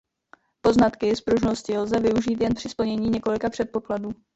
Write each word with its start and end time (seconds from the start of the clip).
Poznatky 0.61 1.15
z 1.15 1.21
pružnosti 1.21 1.77
lze 1.77 1.99
využít 1.99 2.41
jen 2.41 2.53
při 2.55 2.69
splnění 2.69 3.09
několika 3.09 3.49
předpokladů. 3.49 4.11